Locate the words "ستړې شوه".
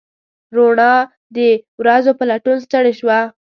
2.65-3.19